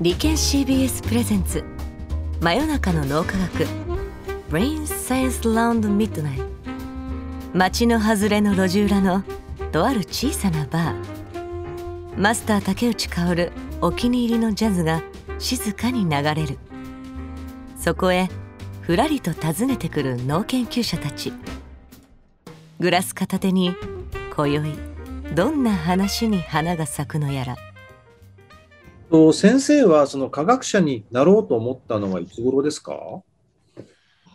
[0.00, 1.62] 理研 CBS プレゼンツ
[2.40, 3.66] 真夜中の脳科学。
[4.48, 6.42] Brain Science Round Midnight.
[7.52, 9.22] 街の外れの路地裏の
[9.72, 12.18] とある小さなバー。
[12.18, 13.52] マスター竹内薫
[13.82, 15.02] お気に入りのジャズが
[15.38, 16.58] 静かに流れる。
[17.76, 18.30] そこへ
[18.80, 21.34] ふらりと訪ねてくる脳研究者たち。
[22.80, 23.74] グラス片手に
[24.34, 24.74] 今宵
[25.34, 27.56] どんな話に花が咲くのやら。
[29.34, 32.94] 先生はその科学者になろうと思ったのはいつ頃ですか？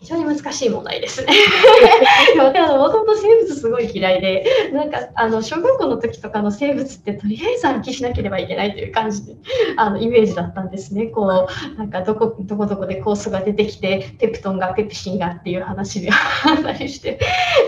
[0.06, 1.34] 非常に難しい問題ですね。
[2.38, 9.34] もともと生物すごい嫌いで、なんかあの小学校の時とかの生物ってとりあえず暗記しなければいけないという感じで、
[9.78, 11.08] あのイメージだったんですね。
[11.08, 17.20] こうなんかどこどこどこで酵素が出てきて、ペプトンがペプシンがっていう話で あったりして、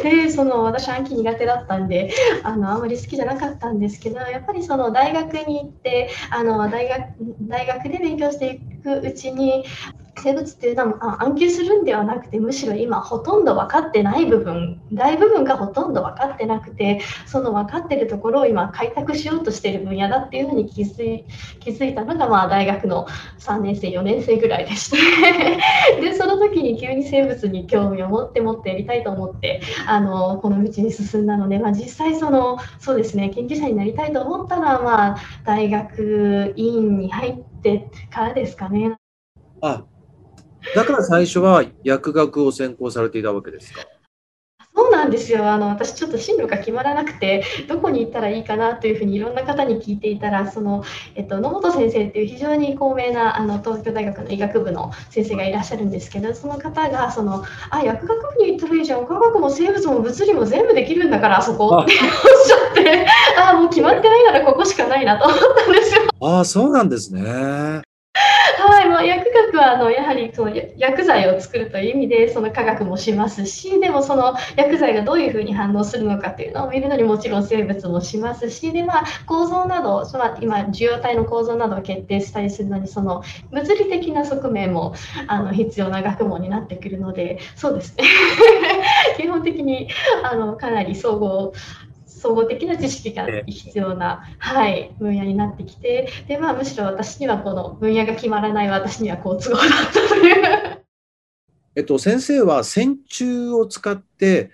[0.03, 2.11] でその私暗記苦手だったんで、
[2.43, 7.01] あのあんまり好きじゃなかったんですけど、やっぱりその大学に行ってあの大学
[7.41, 9.65] 大学で勉強していくうちに
[10.19, 21.25] 生物っていうのは暗記するんではなくてむしろ今ほとんど分かってない部分大部分がほとんど分かってなくてその分かってるところを今開拓しようとしてる分野だっていうふうに気づい
[21.59, 23.07] 気づいたのがまあ大学の
[23.39, 24.97] 3年生4年生ぐらいでした
[26.01, 38.95] でその時に急に生物に興味を持って持ってやりたいと思ってあのこの道に進んだので、まあ、実際そのそうですね研究者になりたいと思ったのは、まあ、大学院に入ってからですかね。
[39.61, 39.83] あ
[40.75, 43.81] だから最初は薬学を専攻されていたわけですか？
[44.75, 50.83] そうなんですよあの私ちょっと進路が決まらなくてどこに行ったらいいかなというふうにいろんな方に聞いていたらその、
[51.15, 61.99] えっと、野本先生っていう非常に高名なあの東京大学の医学部の先生がいらっしゃるんですけどその方がそのあ薬学部に行ったらいいじゃん科学も生物も物理も全部できるんだからあそこっておっ
[62.45, 63.07] しゃって
[63.39, 66.01] あもう決まってないならここしかないなと思ったんですよ。
[66.21, 67.81] ああそうなんですね。
[69.45, 84.95] 学はあのやはりその薬剤を作るという意味でその科学もしますしでもその薬剤がどういうふうに反応するのかというのを見るのにもちろん生物もしますしで、まあ、構造など、まあ、今受容体の構造などを決定したりするのにその物理的な側面も
[85.27, 88.03] あの必要な学問になってくるのでそうですね。
[89.17, 89.89] 基本的に
[90.23, 91.53] あのかなり総合
[92.17, 100.83] 総合的な知識が必要な、はい、分野になってきてで、まあ、むしろ私にはこの分野が決まらない私には好都合だったという。
[101.75, 104.49] えっと、先生は線虫を使って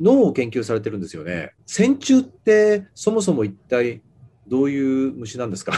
[0.00, 1.52] 脳を研究されてるんですよね。
[1.66, 4.02] 線虫ってそもそも一体
[4.46, 5.72] どういう虫なんですか？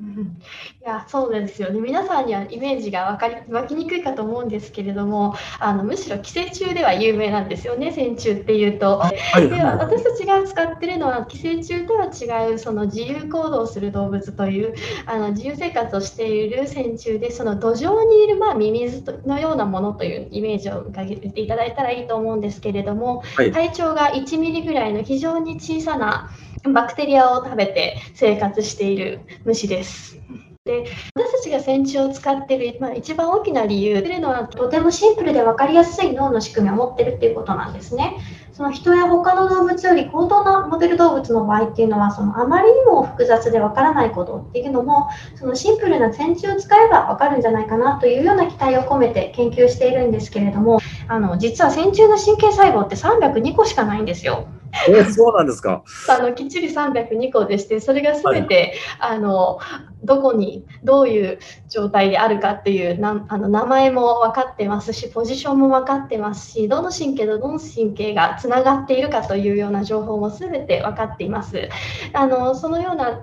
[0.00, 1.78] いやそうですよね。
[1.78, 8.98] 皆さんにはイメージが分かり湧きにくいかと思うんですけれどもあのむしろ寄生虫では有名なんですよね線虫っていうと。
[8.98, 9.10] は
[9.40, 14.74] い、で私たちが使ってるのは寄生虫とは違うその自由行動する動物という
[15.06, 26.30] あの自由生活をしている線虫でその土壌にいる、まあ、ミミズのようなものというイメージを伺っていただいたらいいと思うんですけれども、はい、体長が1ミリぐらいの非常に小さな
[26.64, 30.18] バクテリアを食べて生活している虫です。
[30.64, 30.84] で
[31.16, 38.16] 私たちが線虫を使ってる、まあ、一番大きな理由というのはとてもシンプルで分かりやすい脳の仕組みを持ってるっていうことなんですね。
[38.52, 54.46] その人や他の動物より高等なモデル動物の場合っていうのはそのあまりにも複雑で分からないことっていうのもそのシンプルな線虫を使えば分かるんじゃないかなというような期待を込めて研究しているんですけれどもあの実は線虫の神経細胞って302個しかないんですよ。
[54.88, 55.84] えそうなんですか？
[56.08, 59.58] あのきっちり302個でして、それがすべて、はい、あの
[60.02, 61.38] どこにどういう
[61.68, 71.68] 状態であるかっていうなあの名前も分かってますし、ポジションも分かってますし、どの神経とどの神経がつながっているかというような情報もすべて分かっています。
[72.12, 73.22] あのそのような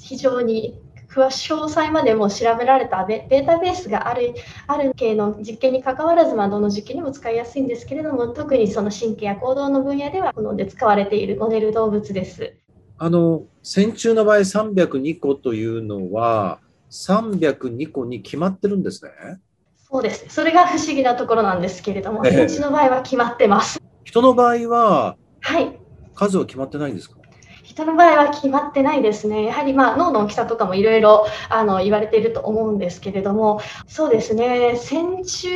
[0.00, 4.34] 非常に詳細までも調べられたデータベースがある
[4.66, 12.54] ある系の実験にかかわらず、まあ、どの実験にも使いやすいんですけれども特にその神経や行動の分野ではこので使われているモデル動物です。
[12.98, 16.60] あの線虫の場合302個というのは
[16.90, 19.10] 302個に決まってるんですね？
[19.90, 20.26] そうです。
[20.28, 23.80] それが不思議なところなんですけれども、線虫の場合は決まってます。
[24.04, 25.78] 人の場合は、はい、
[26.14, 27.17] 数は決まってないんですか？
[27.68, 29.44] 人の場合は決まってないですね。
[29.44, 31.26] やはりまあ脳の大きさとかもいろいろ
[31.82, 35.48] 言われていると思うんですけれども、そうですね、線虫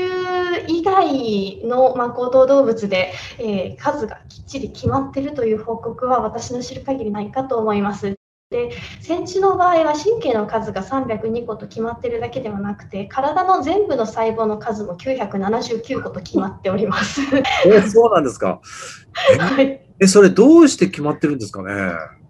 [0.69, 8.15] 以外のまあ行動動物で、えー、数がきっちり決まっているという報告は私の知る限りないかと思います。
[8.51, 8.71] で
[9.01, 17.23] 線虫の場合は神経の数が302個と決まっているだけではなくて体の全部の細胞の数も979個と決まっております。
[17.67, 18.61] えそうなんですか？
[19.39, 21.73] はいえ、それどうして決まってるんですかね？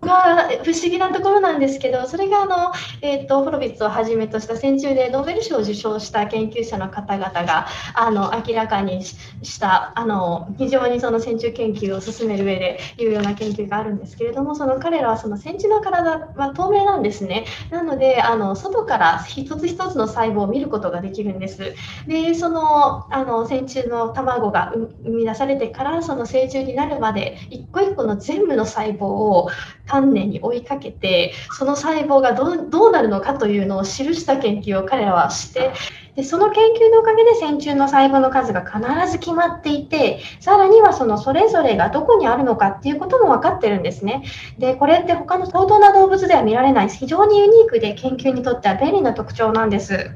[0.02, 17.46] が不思議なところなんですけど、それがあの、えーと、ホロビッツをはじめとした戦中でノーベル賞を受賞した研究者の方々があの明らかにしたあの非常にその戦中研究を進める上で有用な研究があるんですけれども、その彼らはその戦中の体は透明なんですね。
[17.70, 21.74] なので、あの外から一つ一つの細胞を見ることができるんです。
[22.08, 24.72] で、そのあの戦中の卵が
[25.04, 29.48] 生み出されてからその成虫になるまで一個一個の全部の細胞を
[29.92, 35.72] 丹念に追いかけてその細胞がどうなるのかというのを記した研究を彼らはして
[36.16, 44.24] でその研究のおかげで線虫の細胞の数が必ず決まっていてさらにはそのそれぞれがどこにあるのかっていうことも分かってるんですね。
[44.58, 50.10] でこれって他の相当な動物では見られない非常にユニークで研究にとっては便利な特徴なんです。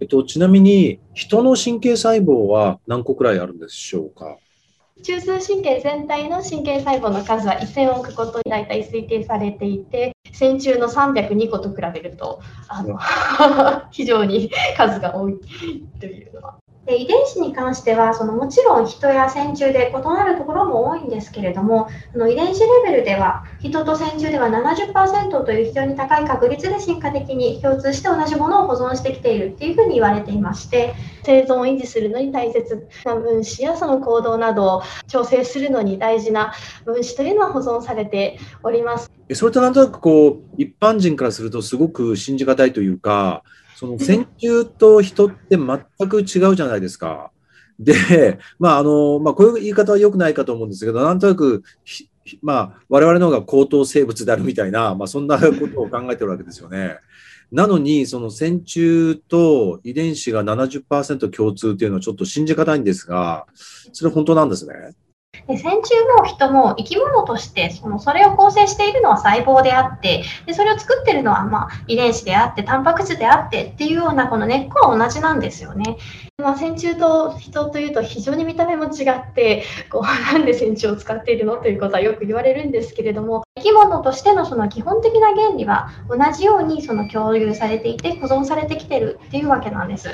[0.00, 4.38] えっと、ちなみに人の神経細胞は何個くらいあるんでしょうか？
[5.02, 12.98] 中枢神経全体の神経細胞の数は1000億個と大体推定されていて、線虫の302個と比べるとあの
[13.90, 15.38] 非常に数が多い
[16.00, 30.94] というのはで遺伝子に関してはそのもちろん人や線虫で異なるところも多いんですけれどもあの遺伝子レベルでは人と線虫では70%という非常に高い確率で進化的に共通して同じものを保存してきているっていうふうに言われていまして
[31.24, 36.54] 生存を維持するのに大切な分子やその行動などを調整するのに大事な
[36.86, 39.10] 分子というのは保存されております。
[39.34, 43.42] それとなんとなくこう一般人からするとすごく信じがたいというか
[43.78, 47.30] その線虫と人って全く違うじゃないですか。
[47.78, 51.62] で、まあ、あの、まあ、こういう言い方は良くないかと思うんですけど、なんとなく、
[52.42, 56.96] まあ、我々の方が高等生物であるみたいな、まあ、そんなことを考えてるわけですよね。
[57.52, 63.46] なのに、その線虫と遺伝子が70%共通っていうのはちょっと信じがたいんですが、
[63.92, 64.74] それ本当なんですね。
[65.46, 75.96] で線虫も人も生き物としてそのそれを構成しているのは細胞であってでそれを作っているのはまあ遺伝子であってタンパク質であってっていうようなこの根っこは同じなんですよね。
[76.40, 90.10] まあ、線虫と人というと非常に見た目も違ってこうなんで線虫を使っているのということはよく言われるんですけれども生き物としてのその基本的な原理は同じようにその共有されていて保存されてきてるっていうわけなんです。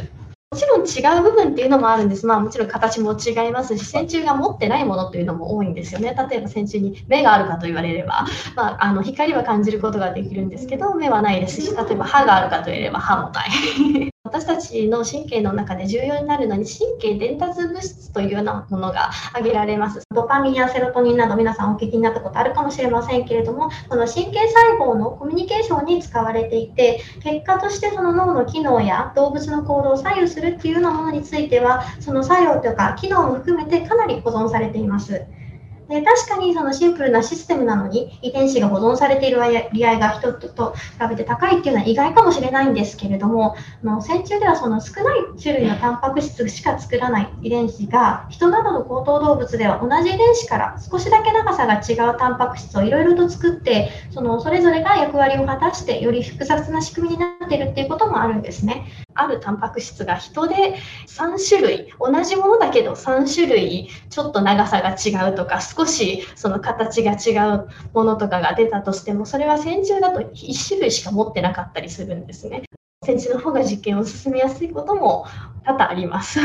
[0.54, 2.26] もちろん違う部分っていうのもあるんです。
[2.26, 6.14] まあもちろん形も違いますし、線虫が持ってないものっていうのも多いんですよね。
[6.30, 8.24] 例えば線虫に目があるかと言われれば、
[8.54, 14.13] まあ、あの光は感じることができるんですけど、目はないですし、例えば歯があるかと言えれば歯もない。
[14.26, 20.00] 私たちの神経の中で重要になるのに神経伝達物質というようなものが挙げられます。
[20.14, 35.26] ドパミンやセロトニンなど皆さんお聞きになったことあるかもしれませんけれども、この神経細胞のコミュニケーションに使われていて、結果としてその脳の機能や動物の行動を左右するっていうようなものについては、その作用とか機能も含めてかなり保存されています。
[35.88, 58.86] で確かにそのシンプルなシステムなのに遺伝子が保存されている割合が人と比べて高いっていうのは意外かもしれないんですけれどもの線虫ではその少ない種類のタンパク質しか作らない遺伝子が人などの高等動物では同じ遺伝子から少しだけ長さが違うタンパク質をいろいろと作ってそのそれぞれが役割を果たしてより複雑な仕組みになっているっていうこともあるんですね。
[59.14, 60.74] あるタンパク質が人で
[61.06, 72.62] 3種類同じものだけど3種類ちょっと長さが違うとか少しその形が違うものとかが出たとしてもそれは線虫だと1種類しか持ってなかったりするんですね。
[73.04, 75.26] 線虫の方が実験を進めやすいことも
[75.64, 76.40] 多々あります。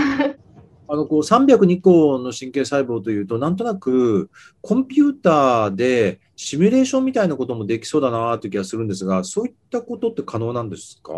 [0.91, 4.31] あのこう302個の神経細胞というと、なんとなく
[4.61, 11.13] コンピューターでシミュレーションみたいなこともできそうだなという気がするんですが、そういったことって可能なんですか？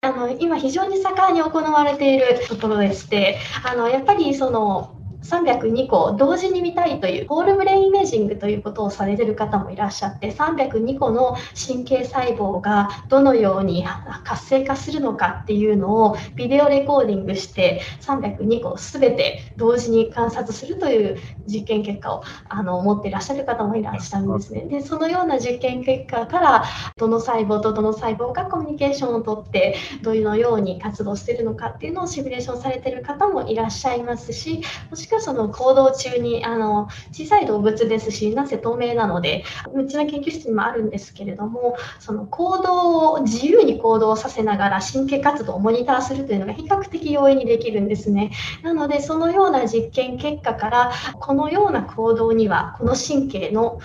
[0.00, 13.84] あの今、非常に盛んに行われているところでしてあのやっぱりその302個同時に見たいというホールブレインイメージングということをされている方もいらっしゃって302個の神経細胞がどのように
[14.24, 24.66] 活性化するのかっていうのをビデオレコーディングして302個全て同時に観察するという実験結果をあの持っていらっしゃる方もいらっしゃるんですね。
[24.66, 26.64] でそのような実験結果から
[26.96, 39.44] どの細胞とどの細胞がコミュニケーションをとってどのように活動しているのかっていうのをシミュレーションされている方もいらっしゃいますしもし応その行動中にあの小さい動物ですしなぜ透明なので
[39.74, 48.32] うちの研究室にもあるんですけれどもその行動を自由に行動させながら神経活動をモニターするというのが比較的容易にできるんですね。
[48.62, 53.80] なのでそのような実験結果からこのような行動にはこの神経の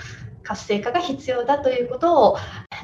[0.50, 2.38] 活性化が必要だということを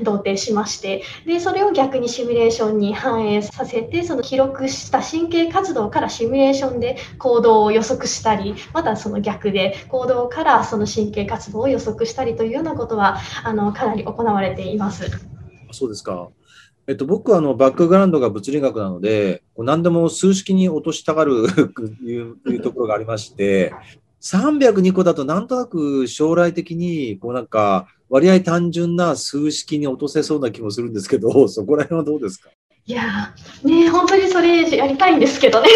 [0.03, 15.09] 同定しましてでそれを逆にシミュレーションに反映させてその記録した神経活動からシミュレーションで行動を予測したりまたその逆で行動からその神経活動を予測したりというようなことはあのかなり行われています。
[15.71, 16.29] そうですか。
[16.87, 21.47] えっと、僕はあのバックグラウンドが物理学なので、何でも数式に落としたがる
[22.05, 23.73] いうところがありまして、
[24.25, 32.49] 302個だとなんとなく将来的に、こうなんか、割合単純な数式に落とせそうな気もするんですけど、 そこら辺はどうですか？
[32.87, 35.67] いやね本当にそれやりたいんですけどね。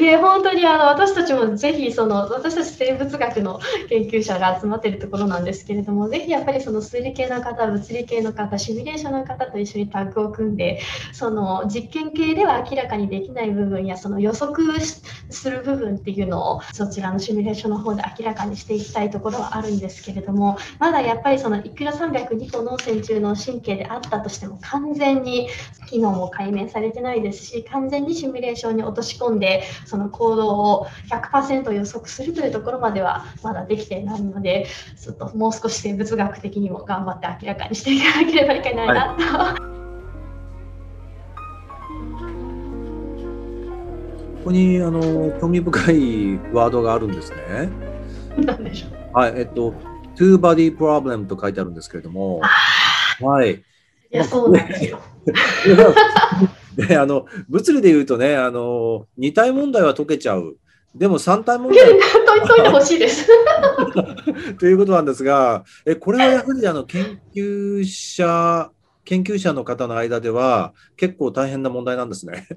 [0.00, 10.80] いえ、本当にあの私たちもぜひその、私たち生物学の研究者が集まっているところなんですけれども、ぜひやっぱりその数理系の方、物理系の方、シミュレーションの方と一緒にタッグを組んで、
[11.12, 25.48] その実験系では明らかにできない部分や、その予測する部分っていうのを、そちらのシミュレーションの方で明らかにしていきたいところはあるんですけれども、まだやっぱりそのいくら302個の線虫の神経であったとしても、完全に
[25.88, 34.66] 機能も解明されてないですし、完全にシミュレーションに落とし込んで、その行動を100%予測するというところまではまだできていないので、
[35.00, 39.22] ちょっともう少し生物学的にも頑張って明らかにしていかなければいけないなと。
[39.22, 39.60] はい
[44.40, 47.68] ここにあの興味深いワードがあるんですね。
[48.38, 49.18] 何でしょう？
[49.18, 49.74] はい、えっと、
[50.16, 53.56] two body problem と書いてあるんですけれども、はい。
[53.56, 53.62] い
[54.10, 54.98] や、そうなんですよ。
[56.76, 60.56] で、あの、物理で言うとね、あの、2体問題は解けちゃう。
[60.94, 61.86] でも3体問題
[62.46, 63.28] 解いてほしいです。
[64.58, 68.70] ということなんですが、えこれはやはりあの研究者、
[69.04, 72.48] 研究者の方の間では結構大変な問題なんですね。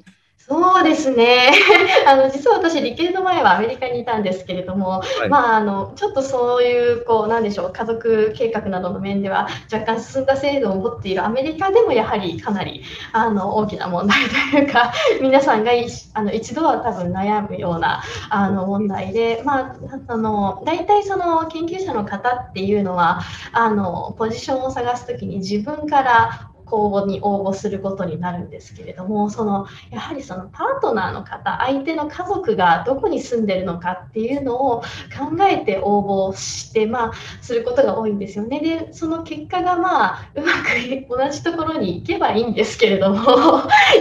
[0.46, 1.54] そうですね。
[2.06, 14.18] あの実は私、理系の前はアメリカにいたんですけれども、はい、まあ、あのちょっとそういうこうなんでしょう家族計画などの面では若干進んだ制度を持っているアメリカでもやはりかなりあの大きな問題
[14.52, 15.72] というか 皆さんが
[16.14, 19.76] あの一度は多分悩むようなあの問題で、まあ、
[20.08, 23.22] あの大体その研究者の方っていうのは
[23.54, 38.60] あのポジションを探すときに自分から公募に応募することになるんですけれどもそのやはりそのパートナーの方相手の家族がどこに住んでるのかっていうのを考えて応募して、まあ、することが多いんですよね。
[38.60, 40.74] でその結果が、まあ、うまく
[41.10, 43.20] 同じところに行けばいいんですけれども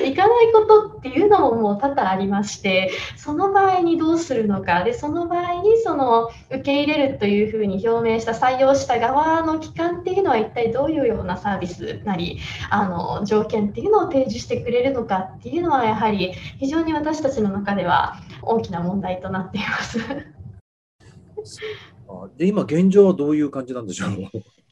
[0.04, 12.38] 行かないことっていうのももう多々ありましてその場合にどうするのかでその場合にその受け入れるというふうに表明した採用した側の機関っていうのは一体どういうようなサービスなり
[12.70, 19.98] あの条件っていうのを提示してくれるのかっていうのはやはり非常に私たちの中では大きな問題となっています。
[22.36, 24.10] で今現状はどういう感じなんでしょう？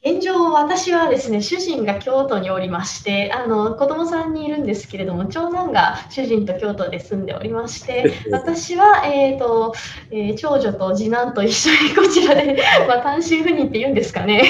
[0.03, 9.75] 現状、私はですね、主人が京都におりまして、あの子供さんにいるんですけれども、長男が主人と京都で住んでおりまして、私は、えーと
[10.09, 12.57] えー、長女と次男と一緒にこちらで、
[12.89, 14.49] まあ、単身赴任って言うんですかね。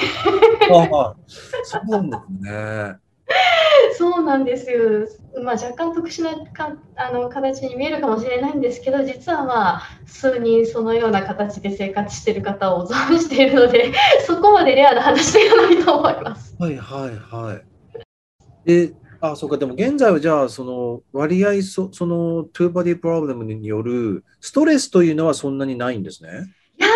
[0.71, 1.15] あ
[1.63, 2.53] そうなんです
[2.93, 2.95] ね。
[4.01, 5.07] そうなんですよ。
[5.43, 13.93] まあ、若干特殊なかあの形に見えるかもしれないんですけど、実はまあ、数人そのような形で生活している方を存じているので、
[14.25, 16.55] そこまでレアな話ではないと思います。
[16.57, 17.61] はいはいは
[18.65, 18.87] い。
[18.87, 26.29] で、あ、そうか、でも現在はじゃあ、その割合そ、その、トゥーバディプロブレムによるストレスというのはそんなにないんですね？
[26.79, 26.89] いや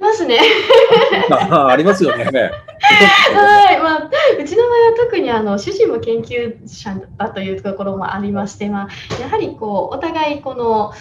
[0.00, 0.40] ますね。
[1.30, 2.50] あありますよね。
[2.80, 10.92] はい、まあ、うちの場合は特にあの主人も研究者だというところもありまして、まあ、やはりこうお互いこの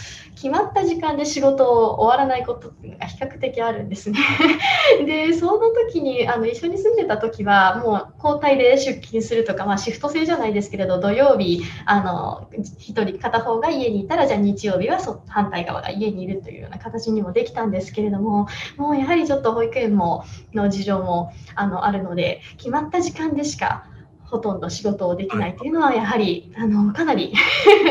[0.42, 4.20] 決まった時間で仕事を終わらないことが比較的あるんですね。
[5.06, 5.60] で、その
[5.90, 23.86] 時にあの一緒に住んでた時は、もう交代で出勤するとか、まあ、シフト制じゃないですけれど、土曜日、あの1人片方が家にいたら、じゃあ日曜日はそ反対側が家にいるというような形にもできたんですけれども、もうやはりちょっと保育園もの事情もあのあるので、決まった時間でしか
[24.24, 27.34] ほとんど仕事をできないというのは、やはりあのかなり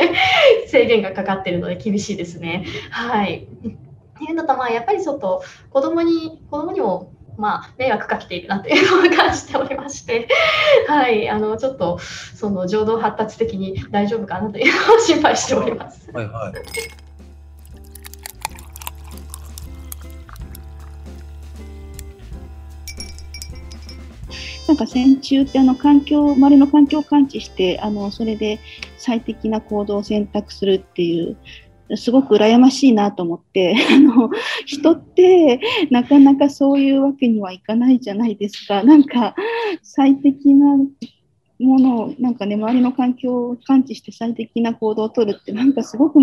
[0.68, 2.64] 制限がかかっているので厳しいですね。
[2.90, 3.47] はい。
[3.47, 10.28] っていうのと、まあ、やっぱりちょっと子供に、子供にもまあ、迷惑かけているなというのを感じておりまして、
[10.88, 11.99] はい、あのちょっと
[12.35, 16.11] その情動発達的に大丈夫かなというのを心配しております。
[16.12, 17.07] はいはい
[24.68, 28.60] なんか線虫ってあの環境、周りの環境を感知して、あのそれで
[28.98, 34.30] 最適な行動を選択するっていうすごく羨ましいなと思って あの
[34.66, 35.60] 人って
[35.90, 38.82] なかなかそういうわけにはいかないじゃないですか。
[38.82, 39.34] なんか
[39.82, 40.76] 最適な
[41.58, 46.20] ものをなんかね周りの環境を感知して最適な行動をとるってなんかすごく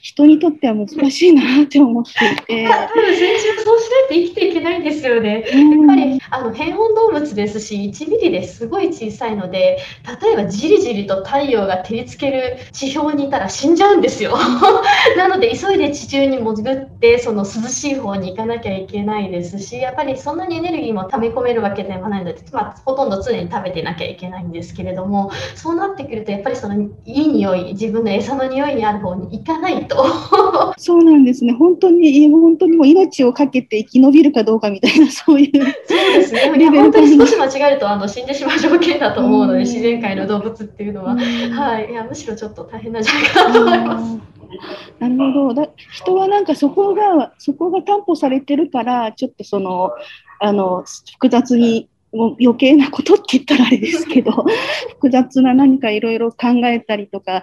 [0.00, 2.68] 人にとっては難しいなって思っていて。
[2.92, 9.78] 多分先週そうしないと生きていけないんですよね、やっぱりあの変温動物ですし1ミリですごい小さいので
[10.22, 14.36] 例えばじりじりと太陽が照りつける地表にいたら死んじゃうんですよ。
[15.16, 30.74] なので急いで地中に潜ってその涼しい方に行かなきゃいけないですしやっぱりそんなにエネルギーも溜め込めるわけでもないので、まあ、ほとんど常に食べてなきゃいけないんですけれどもそうなってくるとやっぱりそのいい匂い自分の餌の匂いにある方に行かないと。
[30.78, 31.52] そうなんですね。
[31.52, 36.70] 本当に本当にもう命を懸けて生き延びるかどうかみたいな そういうそうですね。
[36.70, 44.32] 本当に少し間違えるとあの死んでしまう条件だと思うので、自然界の動物っていうのは、はい、いやむしろちょっと大変なんじゃないかなと思います。
[44.98, 45.54] なるほど。
[45.54, 49.90] だ人はなんかそこがそこが担保されてるからちょっとその
[50.38, 54.32] あの複雑にもう余計なことって言ったらあれですけど
[54.96, 57.42] 複雑な何かいろいろ考えたりとか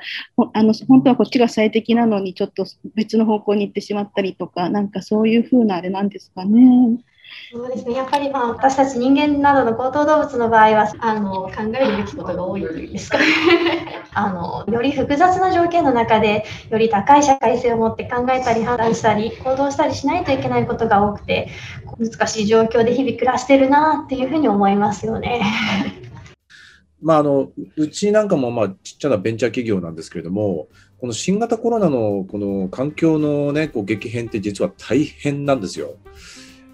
[0.54, 7.00] あの本当はこっちが最適なのにちょっと別の方向に行ってしまったりとかなんかそういうふうなあれなんですかね。
[7.52, 13.18] そうですね、やっぱりまあ私たち人間などの高等動物の場合はあの考えるべきことが多いというんですか？
[14.14, 21.50] あのより複雑な条件の中でより高い社会性を持って考えたり判断したり行動したりしないといけないことが多くて
[21.98, 25.42] 難しい状況で日々暮らしてるなっていうふうに思いますよね。
[27.02, 30.68] まあ、あのうちなんかもまあちっちゃなベンチャー企業なんですけれども、
[31.00, 35.96] この新型コロナのこの環境の、ね、こう激変って実は大変なんですよ。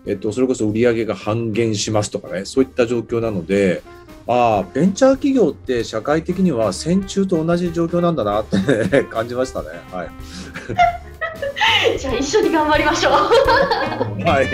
[0.05, 3.81] えっと、それこそ売り上げが半減しますとかね、そういった状況なので、
[4.27, 9.69] ああ、ベンチャー企業って社会的には戦中と同じ状況なんだなって、ね、感じましたね。
[9.91, 10.09] はい。
[11.99, 13.13] じゃあ一緒に頑張りましょう。
[14.25, 14.47] はい。